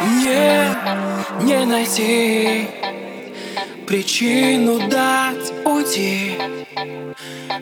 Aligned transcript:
Мне 0.00 0.74
не 1.42 1.64
найти 1.64 2.68
причину 3.86 4.88
дать 4.88 5.52
уйти. 5.64 6.38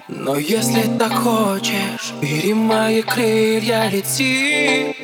Но 0.08 0.36
если 0.36 0.82
так 0.98 1.12
хочешь, 1.12 2.12
бери 2.20 2.54
мои 2.54 3.02
крылья, 3.02 3.88
лети. 3.90 4.96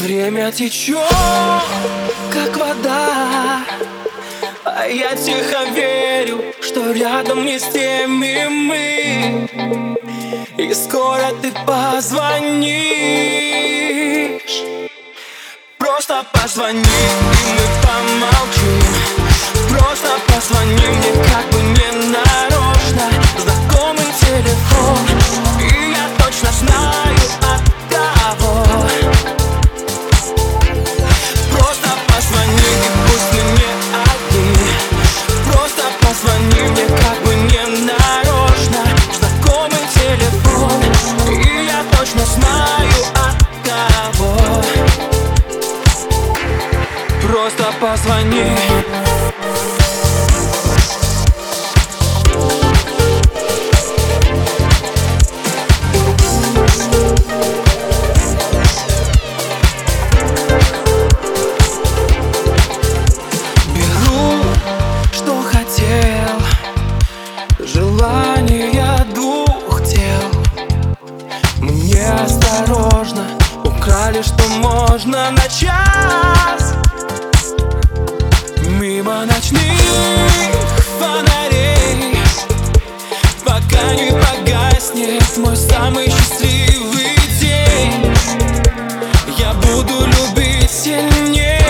Время 0.00 0.52
течет, 0.52 0.96
как 2.32 2.56
вода 2.56 3.60
А 4.64 4.86
я 4.86 5.14
тихо 5.16 5.64
верю, 5.74 6.42
что 6.60 6.92
рядом 6.92 7.44
не 7.44 7.58
с 7.58 7.64
теми 7.64 8.46
мы. 8.48 9.48
И 10.56 10.72
скоро 10.74 11.32
ты 11.42 11.52
позвонишь 11.66 13.27
Просто 16.08 16.26
позвони, 16.32 16.80
и 16.80 17.52
мы 17.52 17.82
помолчим 17.82 18.87
Просто 47.28 47.64
позвони. 47.78 48.42
Беру, 63.74 64.42
что 65.12 65.42
хотел. 65.42 66.40
Желание 67.58 69.04
двух 69.14 69.82
тел. 69.84 70.00
Мне 71.60 72.10
осторожно 72.10 73.24
Украли, 73.64 74.22
что 74.22 74.48
можно 74.48 75.30
на 75.30 75.46
мой 85.38 85.56
самый 85.56 86.10
счастливый 86.10 87.16
день. 87.40 88.14
Я 89.38 89.52
буду 89.54 90.06
любить 90.06 90.70
сильней. 90.70 91.60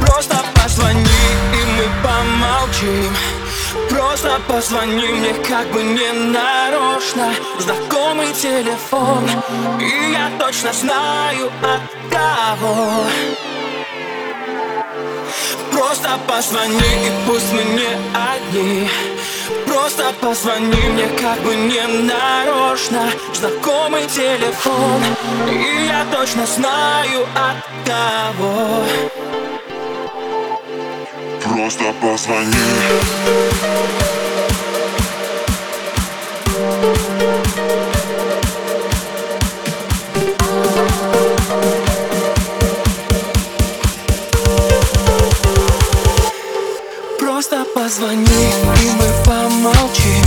Просто 0.00 0.36
позвони, 0.54 1.02
и 1.54 1.64
мы 1.76 1.84
помолчим. 2.02 3.16
Просто 3.88 4.40
позвони 4.48 5.06
мне 5.06 5.34
как 5.48 5.68
бы 5.68 5.82
не 5.82 6.12
нарочно. 6.12 7.32
Знакомый 7.58 8.32
телефон 8.32 9.28
И 9.80 10.12
я 10.12 10.30
точно 10.38 10.72
знаю 10.72 11.50
от 11.62 11.82
кого. 12.10 13.04
Просто 15.70 16.18
позвони, 16.26 16.78
и 16.78 17.26
пусть 17.26 17.52
мы 17.52 17.62
не 17.62 17.96
одни 18.14 18.88
Просто 19.66 20.12
позвони 20.20 20.88
мне 20.92 21.06
как 21.20 21.38
бы 21.40 21.54
не 21.54 21.86
нарочно. 21.86 23.10
Знакомый 23.34 24.06
телефон 24.06 25.02
И 25.50 25.86
я 25.86 26.04
точно 26.12 26.46
знаю 26.46 27.26
от 27.34 27.64
кого. 27.86 28.84
Просто 31.42 31.92
позвони 32.00 34.09
Просто 47.40 47.64
позвони, 47.74 48.26
и 48.26 48.90
мы 48.98 49.24
помолчим. 49.24 50.22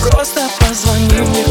Просто 0.00 0.42
позвони 0.60 1.28
мне 1.28 1.49